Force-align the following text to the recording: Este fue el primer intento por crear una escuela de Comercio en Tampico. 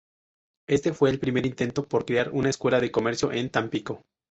Este 0.67 0.93
fue 0.93 1.11
el 1.11 1.19
primer 1.19 1.45
intento 1.45 1.83
por 1.87 2.05
crear 2.05 2.31
una 2.31 2.49
escuela 2.49 2.79
de 2.79 2.89
Comercio 2.89 3.31
en 3.31 3.51
Tampico. 3.51 4.01